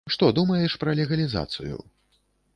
[0.13, 1.75] Што думаеш пра легалізацыю?